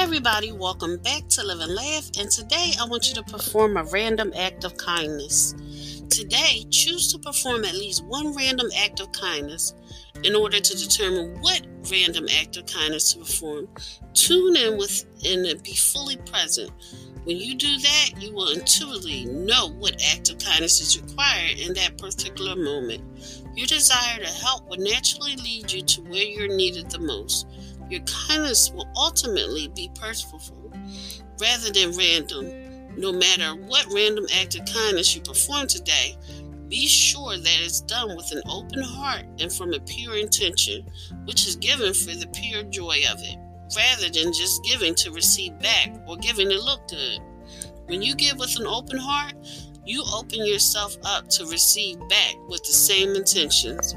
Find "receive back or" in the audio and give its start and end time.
45.10-46.16